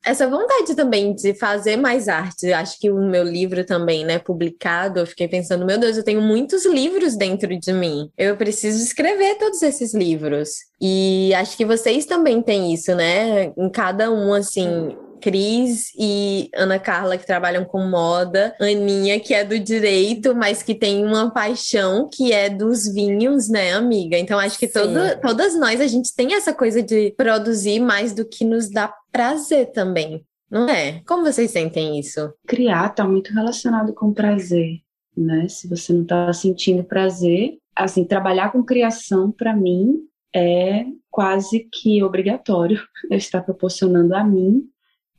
[0.04, 2.52] essa vontade também de fazer mais arte.
[2.54, 6.22] Acho que o meu livro também, né, publicado, eu fiquei pensando, meu Deus, eu tenho
[6.22, 8.10] muitos livros dentro de mim.
[8.18, 10.50] Eu preciso escrever todos esses livros.
[10.82, 13.52] E acho que vocês também têm isso, né?
[13.58, 19.44] Em cada um, assim, Cris e Ana Carla, que trabalham com moda, Aninha, que é
[19.44, 24.18] do direito, mas que tem uma paixão que é dos vinhos, né, amiga?
[24.18, 28.26] Então acho que todo, todas nós, a gente tem essa coisa de produzir mais do
[28.26, 30.24] que nos dá prazer também.
[30.50, 31.02] Não é?
[31.06, 32.34] Como vocês sentem isso?
[32.48, 34.80] Criar está muito relacionado com prazer,
[35.16, 35.48] né?
[35.48, 42.04] Se você não está sentindo prazer, assim, trabalhar com criação para mim é quase que
[42.04, 42.82] obrigatório.
[43.10, 44.68] Eu estar proporcionando a mim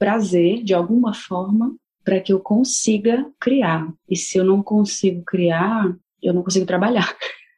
[0.01, 3.93] prazer de alguma forma para que eu consiga criar.
[4.09, 7.15] E se eu não consigo criar, eu não consigo trabalhar.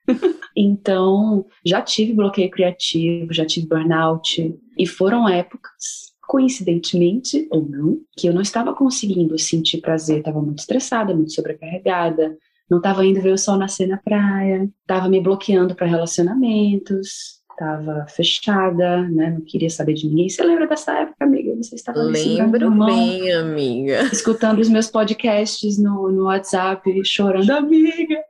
[0.56, 8.26] então, já tive bloqueio criativo, já tive burnout, e foram épocas, coincidentemente ou não, que
[8.26, 12.36] eu não estava conseguindo sentir prazer, estava muito estressada, muito sobrecarregada,
[12.68, 18.06] não estava indo ver o sol nascer na praia, estava me bloqueando para relacionamentos, estava
[18.08, 19.30] fechada, né?
[19.30, 20.28] Não queria saber de ninguém.
[20.28, 21.21] Você lembra dessa época?
[21.62, 24.02] Você estava Lembro bem, amiga.
[24.12, 28.20] Escutando os meus podcasts no, no WhatsApp, chorando, amiga.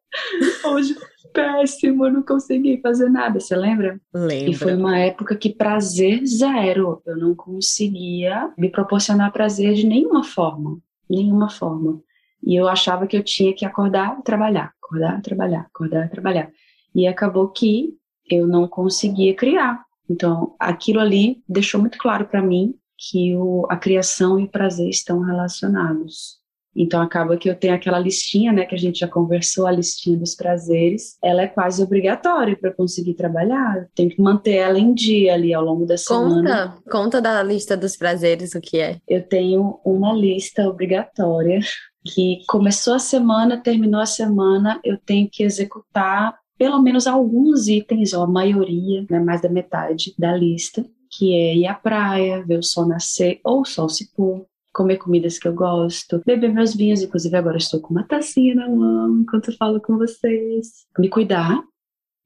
[0.66, 0.94] Hoje
[1.32, 3.98] péssimo, não consegui fazer nada, você lembra?
[4.12, 4.50] Lembro.
[4.50, 7.02] E foi uma época que prazer zero.
[7.06, 12.02] Eu não conseguia me proporcionar prazer de nenhuma forma, nenhuma forma.
[12.42, 16.50] E eu achava que eu tinha que acordar e trabalhar, acordar trabalhar, acordar e trabalhar.
[16.94, 17.94] E acabou que
[18.30, 19.82] eu não conseguia criar.
[20.10, 22.74] Então, aquilo ali deixou muito claro para mim
[23.10, 26.40] que o, a criação e o prazer estão relacionados.
[26.74, 30.16] Então acaba que eu tenho aquela listinha, né, que a gente já conversou, a listinha
[30.16, 31.18] dos prazeres.
[31.22, 33.86] Ela é quase obrigatória para conseguir trabalhar.
[33.94, 36.68] Tem que manter ela em dia ali ao longo da semana.
[36.68, 38.98] Conta, conta da lista dos prazeres o que é.
[39.06, 41.60] Eu tenho uma lista obrigatória
[42.04, 48.12] que começou a semana, terminou a semana, eu tenho que executar pelo menos alguns itens,
[48.12, 52.58] ou a maioria, né, mais da metade da lista, que é ir à praia, ver
[52.58, 56.74] o sol nascer ou o sol se pôr, comer comidas que eu gosto, beber meus
[56.74, 61.10] vinhos, inclusive agora estou com uma tacinha na mão enquanto eu falo com vocês, me
[61.10, 61.62] cuidar,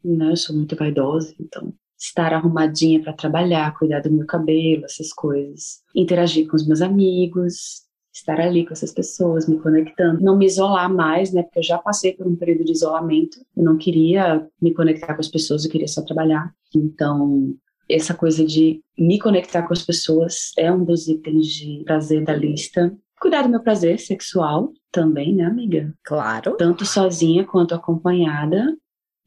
[0.05, 5.13] né, eu sou muito vaidosa, então estar arrumadinha para trabalhar, cuidar do meu cabelo, essas
[5.13, 10.47] coisas, interagir com os meus amigos, estar ali com essas pessoas, me conectando, não me
[10.47, 11.43] isolar mais, né?
[11.43, 15.21] Porque eu já passei por um período de isolamento, eu não queria me conectar com
[15.21, 16.51] as pessoas, eu queria só trabalhar.
[16.75, 17.55] Então,
[17.89, 22.35] essa coisa de me conectar com as pessoas é um dos itens de prazer da
[22.35, 22.97] lista.
[23.21, 25.95] Cuidar do meu prazer sexual também, né, amiga?
[26.05, 26.57] Claro.
[26.57, 28.77] Tanto sozinha quanto acompanhada.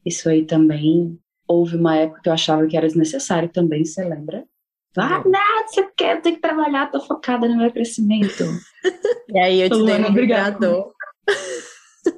[0.04, 4.44] Isso aí também houve uma época que eu achava que era desnecessário também, você lembra?
[4.96, 8.44] Ah, não, você quer, tenho que trabalhar, tô focada no meu crescimento.
[9.32, 10.92] E aí eu te dei um vibrador.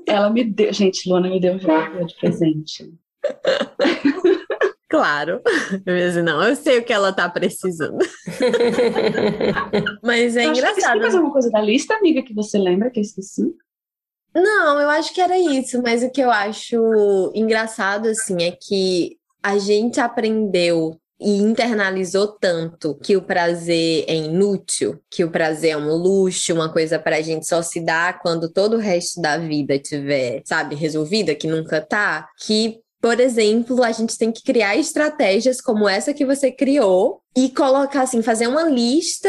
[0.06, 2.90] Ela me deu, gente, Luana me deu um vibrador de presente.
[4.92, 5.40] Claro.
[5.86, 7.96] Eu disse, não, eu sei o que ela tá precisando.
[10.04, 10.92] Mas é eu engraçado.
[10.92, 13.42] Tem mais alguma coisa da lista, amiga, que você lembra que eu esqueci?
[14.34, 19.18] Não, eu acho que era isso, mas o que eu acho engraçado, assim, é que
[19.42, 25.76] a gente aprendeu e internalizou tanto que o prazer é inútil, que o prazer é
[25.76, 29.36] um luxo, uma coisa para a gente só se dar quando todo o resto da
[29.36, 34.76] vida tiver, sabe, resolvida, que nunca tá, que por exemplo, a gente tem que criar
[34.76, 39.28] estratégias como essa que você criou e colocar assim, fazer uma lista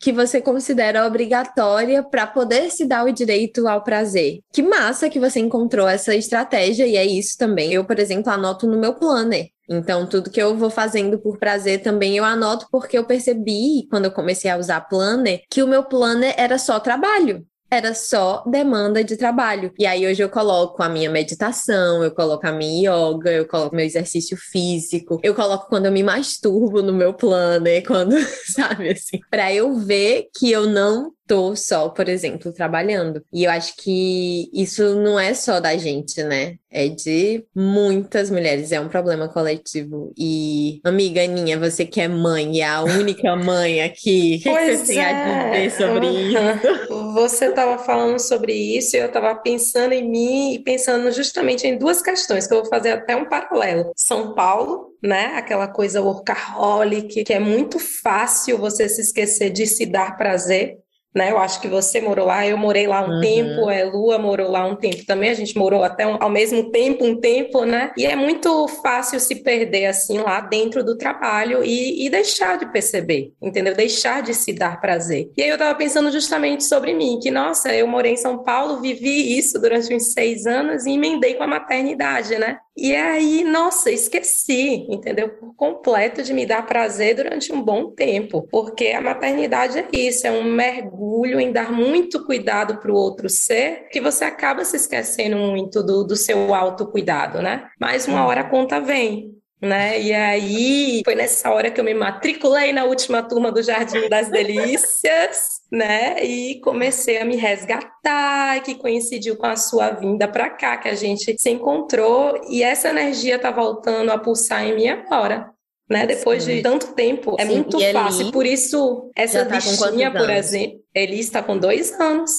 [0.00, 4.40] que você considera obrigatória para poder se dar o direito ao prazer.
[4.50, 7.70] Que massa que você encontrou essa estratégia e é isso também.
[7.74, 9.50] Eu, por exemplo, anoto no meu planner.
[9.68, 14.06] Então, tudo que eu vou fazendo por prazer também eu anoto porque eu percebi, quando
[14.06, 19.04] eu comecei a usar planner, que o meu planner era só trabalho era só demanda
[19.04, 19.72] de trabalho.
[19.78, 23.76] E aí hoje eu coloco a minha meditação, eu coloco a minha yoga, eu coloco
[23.76, 28.16] meu exercício físico, eu coloco quando eu me masturbo no meu planner, quando,
[28.52, 33.24] sabe assim, para eu ver que eu não tô só, por exemplo, trabalhando.
[33.32, 36.56] E eu acho que isso não é só da gente, né?
[36.68, 40.12] É de muitas mulheres, é um problema coletivo.
[40.18, 44.52] E, amiga Aninha, você que é mãe e é a única mãe aqui, o que,
[44.52, 45.68] que, você tem a é.
[45.68, 46.90] dizer sobre isso?
[47.14, 51.76] Você estava falando sobre isso e eu estava pensando em mim e pensando justamente em
[51.76, 53.92] duas questões, que eu vou fazer até um paralelo.
[53.96, 55.32] São Paulo, né?
[55.34, 60.78] Aquela coisa workaholic, que é muito fácil você se esquecer de se dar prazer
[61.14, 61.30] né?
[61.30, 63.20] Eu acho que você morou lá, eu morei lá um uhum.
[63.20, 66.70] tempo, a Lua morou lá um tempo também, a gente morou até um, ao mesmo
[66.70, 67.92] tempo, um tempo, né?
[67.96, 72.66] E é muito fácil se perder assim lá dentro do trabalho e, e deixar de
[72.66, 73.74] perceber, entendeu?
[73.74, 75.30] Deixar de se dar prazer.
[75.36, 78.80] E aí eu tava pensando justamente sobre mim, que, nossa, eu morei em São Paulo,
[78.80, 82.58] vivi isso durante uns seis anos e emendei com a maternidade, né?
[82.80, 85.28] E aí, nossa, esqueci, entendeu?
[85.28, 90.26] Por completo de me dar prazer durante um bom tempo, porque a maternidade é isso,
[90.26, 94.76] é um mergulho em dar muito cuidado para o outro ser, que você acaba se
[94.76, 97.68] esquecendo muito do, do seu autocuidado, né?
[97.78, 100.00] Mas uma hora a conta vem, né?
[100.00, 104.30] E aí foi nessa hora que eu me matriculei na última turma do Jardim das
[104.30, 106.24] Delícias, né?
[106.24, 110.94] E comecei a me resgatar, que coincidiu com a sua vinda para cá, que a
[110.94, 115.50] gente se encontrou e essa energia tá voltando a pulsar em mim agora.
[115.88, 116.06] Né?
[116.06, 116.56] Depois Sim.
[116.56, 118.30] de tanto tempo, é Sim, muito fácil.
[118.30, 122.30] Por isso, essa tá listinha, por exemplo, ele está com dois anos.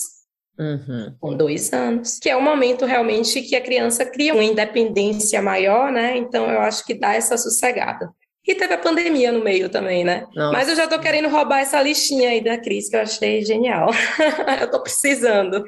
[0.57, 1.13] Uhum.
[1.19, 2.17] Com dois anos.
[2.19, 6.15] Que é o momento realmente que a criança cria uma independência maior, né?
[6.17, 8.09] Então eu acho que dá essa sossegada.
[8.47, 10.25] E teve a pandemia no meio também, né?
[10.36, 10.51] Nossa.
[10.51, 13.91] Mas eu já tô querendo roubar essa listinha aí da Cris, que eu achei genial.
[14.60, 15.63] eu tô precisando.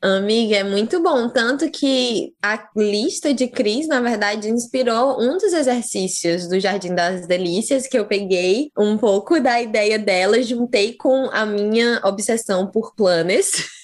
[0.00, 1.28] Amiga, é muito bom.
[1.28, 7.26] Tanto que a lista de Cris, na verdade, inspirou um dos exercícios do Jardim das
[7.26, 12.94] Delícias, que eu peguei um pouco da ideia dela, juntei com a minha obsessão por
[12.94, 13.50] planners.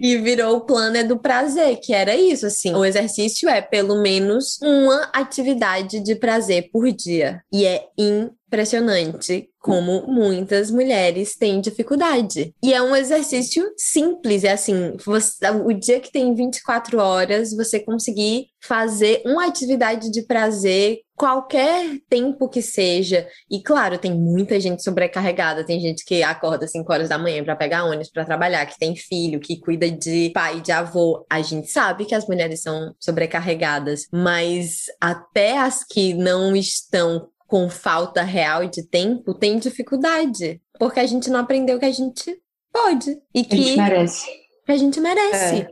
[0.00, 2.74] e virou o plano é do prazer, que era isso, assim.
[2.74, 7.42] O exercício é pelo menos uma atividade de prazer por dia.
[7.52, 12.54] E é impressionante como muitas mulheres têm dificuldade.
[12.62, 17.80] E é um exercício simples, é assim, você, o dia que tem 24 horas, você
[17.80, 23.26] conseguir fazer uma atividade de prazer qualquer tempo que seja.
[23.50, 27.56] E claro, tem muita gente sobrecarregada, tem gente que acorda 5 horas da manhã para
[27.56, 31.24] pegar ônibus para trabalhar, que tem filho, que cuida de pai, de avô.
[31.30, 37.68] A gente sabe que as mulheres são sobrecarregadas, mas até as que não estão com
[37.68, 42.36] falta real de tempo tem dificuldade, porque a gente não aprendeu que a gente
[42.72, 44.26] pode e que a gente merece.
[44.66, 45.68] Que a gente merece.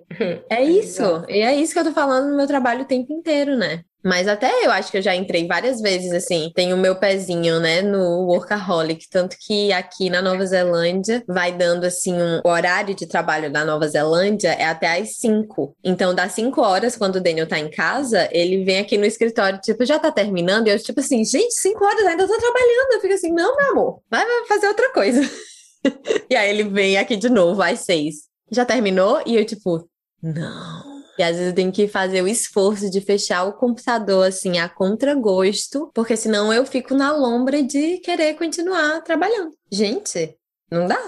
[0.49, 1.03] É, é isso.
[1.29, 3.83] E é isso que eu tô falando no meu trabalho o tempo inteiro, né?
[4.05, 7.61] Mas até eu acho que eu já entrei várias vezes, assim, tenho o meu pezinho,
[7.61, 13.07] né, no workaholic, tanto que aqui na Nova Zelândia vai dando, assim, um horário de
[13.07, 15.77] trabalho da Nova Zelândia é até às 5.
[15.85, 19.61] Então, das 5 horas, quando o Daniel tá em casa, ele vem aqui no escritório,
[19.61, 22.93] tipo, já tá terminando, e eu, tipo assim, gente, 5 horas, ainda tô trabalhando.
[22.93, 25.21] Eu fico assim, não, meu amor, vai fazer outra coisa.
[26.31, 28.15] e aí ele vem aqui de novo às 6.
[28.51, 29.23] Já terminou?
[29.25, 29.89] E eu, tipo,
[30.23, 30.92] não.
[31.19, 34.69] E às vezes eu tenho que fazer o esforço de fechar o computador assim a
[34.69, 39.53] contragosto, porque senão eu fico na lombra de querer continuar trabalhando.
[39.71, 40.37] Gente,
[40.71, 40.99] não dá.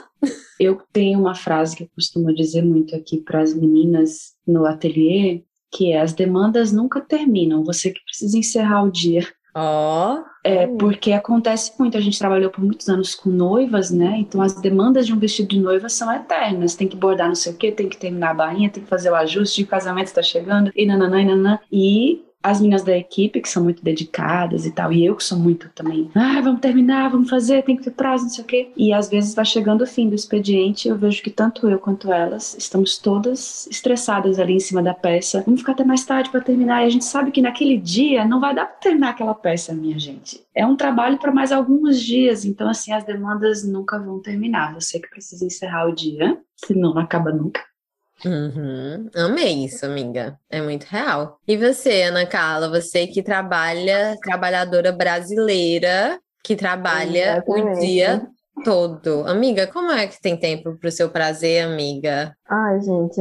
[0.60, 5.42] Eu tenho uma frase que eu costumo dizer muito aqui para as meninas no ateliê,
[5.72, 9.26] que é as demandas nunca terminam, você que precisa encerrar o dia.
[9.54, 10.18] Ó.
[10.18, 10.34] Oh.
[10.46, 14.16] É, porque acontece muito, a gente trabalhou por muitos anos com noivas, né?
[14.18, 16.74] Então as demandas de um vestido de noiva são eternas.
[16.74, 19.10] Tem que bordar não sei o quê, tem que terminar a bainha, tem que fazer
[19.10, 21.58] o ajuste, o casamento está chegando, e nananã, e nananã.
[21.72, 25.38] E as meninas da equipe, que são muito dedicadas e tal, e eu que sou
[25.38, 28.70] muito também, ah, vamos terminar, vamos fazer, tem que ter prazo, não sei o quê.
[28.76, 32.12] E às vezes vai chegando o fim do expediente, eu vejo que tanto eu quanto
[32.12, 35.42] elas estamos todas estressadas ali em cima da peça.
[35.46, 38.40] Vamos ficar até mais tarde para terminar, e a gente sabe que naquele dia não
[38.40, 40.44] vai dar para terminar aquela peça, minha gente.
[40.54, 44.74] É um trabalho para mais alguns dias, então assim, as demandas nunca vão terminar.
[44.74, 47.62] Você que precisa encerrar o dia, senão não acaba nunca.
[48.24, 49.10] Uhum.
[49.14, 50.38] Amei isso, amiga.
[50.50, 51.38] É muito real.
[51.46, 57.76] E você, Ana Carla, você que trabalha, trabalhadora brasileira, que trabalha Exatamente.
[57.76, 58.28] o dia
[58.62, 59.26] todo.
[59.26, 62.36] Amiga, como é que tem tempo para o seu prazer, amiga?
[62.48, 63.20] Ai, gente,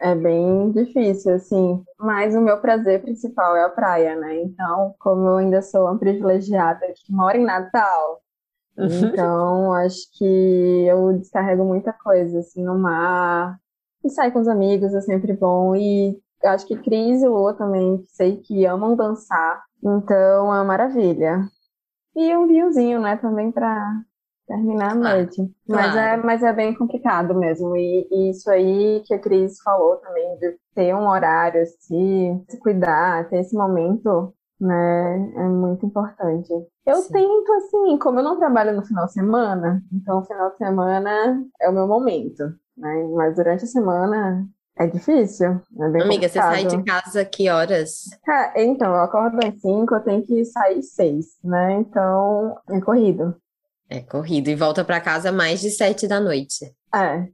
[0.00, 1.82] é bem difícil, assim.
[1.98, 4.42] Mas o meu prazer principal é a praia, né?
[4.42, 8.20] Então, como eu ainda sou uma privilegiada que mora em Natal,
[8.76, 13.58] então acho que eu descarrego muita coisa, assim, no mar,
[14.04, 15.74] e sair com os amigos é sempre bom.
[15.74, 19.62] E acho que Cris e Lua também, sei que amam dançar.
[19.82, 21.48] Então é uma maravilha.
[22.16, 24.02] E um vinhozinho, né, também para
[24.46, 25.40] terminar a noite.
[25.42, 25.98] Ah, mas, claro.
[25.98, 27.76] é, mas é bem complicado mesmo.
[27.76, 32.58] E, e, isso aí que a Cris falou também, de ter um horário, se, se
[32.60, 36.52] cuidar, ter esse momento, né, é muito importante.
[36.86, 37.12] Eu Sim.
[37.12, 41.42] tento, assim, como eu não trabalho no final de semana, então o final de semana
[41.60, 42.44] é o meu momento
[42.76, 43.08] né?
[43.14, 45.60] Mas durante a semana é difícil.
[45.78, 46.20] É Amiga, complicado.
[46.20, 48.04] você sai de casa que horas?
[48.56, 51.74] então, eu acordo às 5, eu tenho que sair às 6, né?
[51.80, 53.36] Então, é corrido.
[53.88, 54.48] É corrido.
[54.48, 56.74] E volta para casa mais de sete da noite.
[56.94, 57.28] É.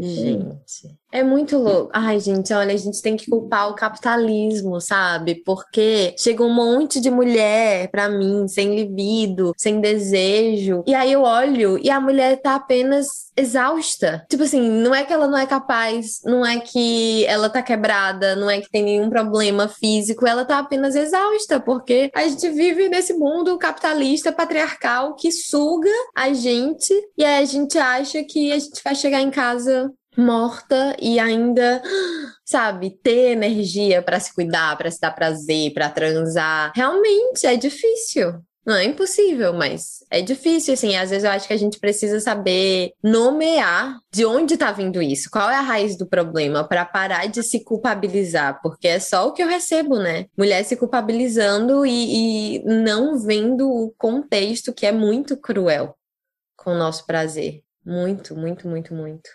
[0.00, 1.90] Gente, é muito louco.
[1.94, 5.36] Ai, gente, olha, a gente tem que culpar o capitalismo, sabe?
[5.36, 10.82] Porque chega um monte de mulher pra mim, sem libido, sem desejo.
[10.84, 14.26] E aí eu olho e a mulher tá apenas exausta.
[14.28, 18.34] Tipo assim, não é que ela não é capaz, não é que ela tá quebrada,
[18.34, 22.88] não é que tem nenhum problema físico, ela tá apenas exausta, porque a gente vive
[22.88, 28.58] nesse mundo capitalista, patriarcal, que suga a gente e aí a gente acha que a
[28.58, 31.82] gente vai chegar em casa morta e ainda,
[32.44, 36.72] sabe, ter energia para se cuidar, para se dar prazer, para transar.
[36.74, 38.34] Realmente é difícil.
[38.66, 40.96] Não é impossível, mas é difícil, assim.
[40.96, 45.28] Às vezes eu acho que a gente precisa saber nomear de onde tá vindo isso,
[45.30, 49.32] qual é a raiz do problema, para parar de se culpabilizar, porque é só o
[49.32, 50.26] que eu recebo, né?
[50.36, 55.94] Mulher se culpabilizando e, e não vendo o contexto que é muito cruel
[56.56, 57.60] com o nosso prazer.
[57.84, 59.28] Muito, muito, muito, muito.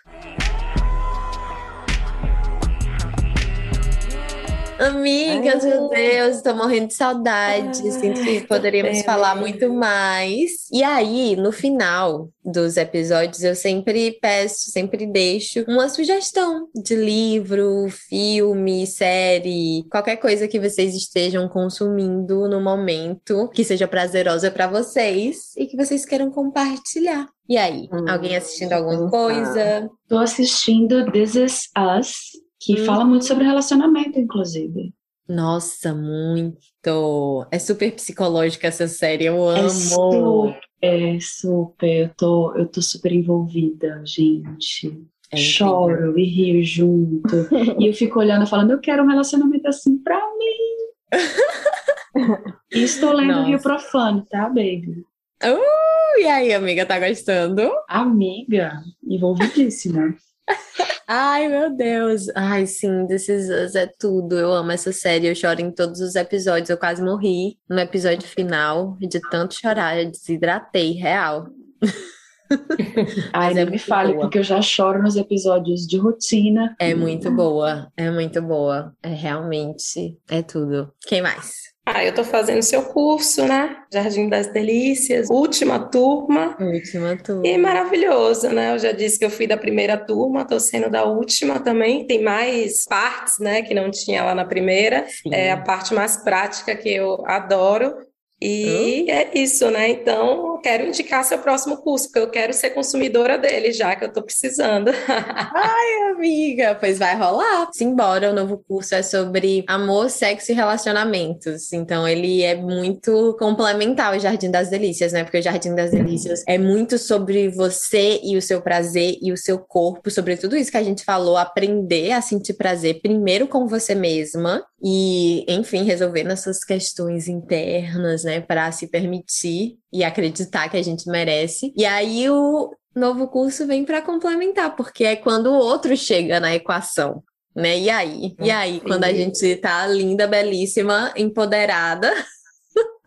[4.80, 7.76] Amigas, Ai, meu Deus, estou morrendo de saudade.
[7.92, 10.50] Sinto que poderíamos falar muito mais.
[10.72, 17.88] E aí, no final dos episódios, eu sempre peço, sempre deixo uma sugestão de livro,
[17.90, 25.54] filme, série, qualquer coisa que vocês estejam consumindo no momento, que seja prazerosa para vocês
[25.58, 27.28] e que vocês queiram compartilhar.
[27.46, 29.90] E aí, hum, alguém assistindo alguma coisa?
[30.08, 32.14] Tô assistindo This Is Us
[32.60, 32.84] que hum.
[32.84, 34.92] fala muito sobre relacionamento, inclusive.
[35.26, 37.46] Nossa, muito!
[37.50, 39.64] É super psicológica essa série, eu é amo!
[39.64, 45.00] É super, é super, eu tô, eu tô super envolvida, gente.
[45.32, 47.48] É Choro e rio junto.
[47.78, 50.90] e eu fico olhando falando, eu quero um relacionamento assim pra mim.
[52.74, 53.48] e estou lendo Nossa.
[53.48, 55.04] Rio Profano, tá, baby?
[55.42, 57.70] Uh, e aí, amiga, tá gostando?
[57.88, 60.14] Amiga, envolvidíssima.
[61.12, 62.28] Ai, meu Deus.
[62.36, 64.38] Ai, sim, This Is Us é tudo.
[64.38, 65.26] Eu amo essa série.
[65.26, 66.70] Eu choro em todos os episódios.
[66.70, 69.98] Eu quase morri no episódio final de tanto chorar.
[69.98, 71.48] Eu desidratei, real.
[73.32, 74.22] Ai, não é me fale, boa.
[74.22, 76.76] porque eu já choro nos episódios de rotina.
[76.78, 77.90] É muito boa.
[77.96, 78.94] É muito boa.
[79.02, 80.16] É realmente.
[80.28, 80.92] É tudo.
[81.08, 81.69] Quem mais?
[81.86, 83.76] Ah, eu tô fazendo seu curso, né?
[83.92, 86.56] Jardim das Delícias, última turma.
[86.60, 87.46] Última turma.
[87.46, 88.74] E maravilhoso, né?
[88.74, 92.06] Eu já disse que eu fui da primeira turma, tô sendo da última também.
[92.06, 95.06] Tem mais partes, né, que não tinha lá na primeira.
[95.08, 95.34] Sim.
[95.34, 97.94] É a parte mais prática que eu adoro.
[98.42, 99.10] E hum?
[99.12, 99.90] é isso, né?
[99.90, 104.12] Então, quero indicar seu próximo curso, porque eu quero ser consumidora dele, já que eu
[104.12, 104.90] tô precisando.
[105.08, 107.68] Ai, amiga, pois vai rolar.
[107.72, 111.72] Simbora, o novo curso é sobre amor, sexo e relacionamentos.
[111.72, 115.22] Então, ele é muito complementar ao Jardim das Delícias, né?
[115.22, 119.36] Porque o Jardim das Delícias é muito sobre você e o seu prazer e o
[119.36, 123.66] seu corpo, sobre tudo isso que a gente falou, aprender a sentir prazer primeiro com
[123.66, 130.76] você mesma e, enfim, resolver essas questões internas, né, para se permitir e acreditar que
[130.76, 131.72] a gente merece.
[131.74, 136.54] E aí o novo curso vem para complementar, porque é quando o outro chega na
[136.54, 137.22] equação.
[137.54, 137.78] Né?
[137.80, 138.34] E aí?
[138.40, 142.12] E aí, quando a gente tá linda, belíssima, empoderada,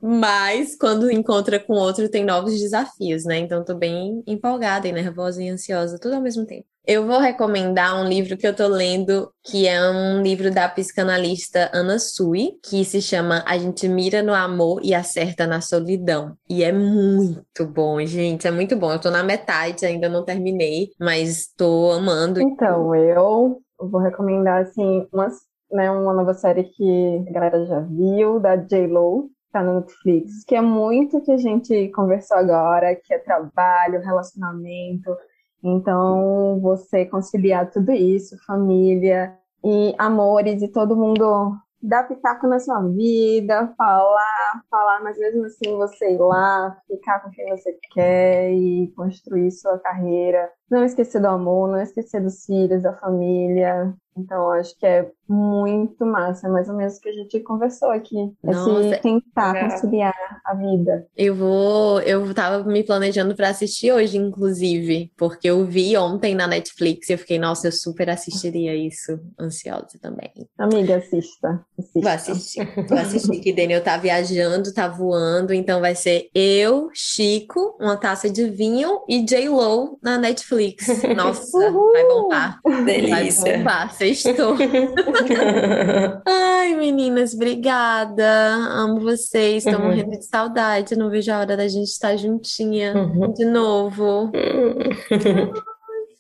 [0.05, 3.37] mas quando encontra com outro tem novos desafios, né?
[3.37, 6.65] Então tô bem empolgada e nervosa e ansiosa, tudo ao mesmo tempo.
[6.85, 11.71] Eu vou recomendar um livro que eu tô lendo, que é um livro da psicanalista
[11.73, 16.35] Ana Sui, que se chama A gente mira no amor e acerta na solidão.
[16.49, 18.91] E é muito bom, gente, é muito bom.
[18.91, 22.41] Eu tô na metade, ainda não terminei, mas tô amando.
[22.41, 25.35] Então, eu vou recomendar assim umas,
[25.71, 30.55] né, uma nova série que a galera já viu, da J-Lo, tá no Netflix, que
[30.55, 35.15] é muito que a gente conversou agora, que é trabalho, relacionamento,
[35.63, 39.33] então, você conciliar tudo isso, família
[39.63, 45.75] e amores e todo mundo dar pitaco na sua vida, falar, falar, mas mesmo assim
[45.77, 50.49] você ir lá, ficar com quem você quer e construir sua carreira.
[50.69, 53.93] Não esquecer do amor, não esquecer dos filhos, da família.
[54.15, 57.89] Então, acho que é muito massa, é mais ou menos o que a gente conversou
[57.89, 58.31] aqui.
[58.43, 59.69] Nossa, Esse tentar é.
[59.69, 60.13] conciliar
[60.45, 61.07] a vida.
[61.17, 66.45] Eu vou, eu tava me planejando para assistir hoje, inclusive, porque eu vi ontem na
[66.45, 70.31] Netflix e eu fiquei, nossa, eu super assistiria isso, ansiosa também.
[70.59, 71.65] Amiga, assista.
[71.79, 71.99] assista.
[71.99, 72.87] Vou assistir.
[72.87, 78.29] Vou assistir, que Daniel tá viajando, tá voando, então vai ser eu, Chico, uma taça
[78.29, 81.03] de vinho e J-Lo na Netflix Netflix.
[81.15, 82.59] Nossa, vai bombar.
[82.85, 83.43] Delícia.
[83.43, 84.55] Vai bombar, sextou.
[86.25, 88.25] Ai, meninas, obrigada.
[88.71, 89.65] Amo vocês.
[89.65, 89.87] Estou Uhum.
[89.89, 90.95] morrendo de saudade.
[90.95, 93.33] Não vejo a hora da gente estar juntinha Uhum.
[93.33, 94.31] de novo.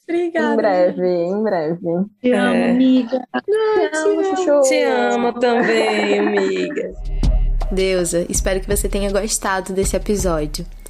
[0.05, 0.53] Obrigada.
[0.53, 1.79] Em breve, em breve.
[2.21, 2.71] Te amo, É.
[2.71, 3.19] amiga.
[3.45, 4.61] Te amo, Chuchu.
[4.69, 6.91] Te amo também, amiga.
[7.71, 10.65] Deusa, espero que você tenha gostado desse episódio.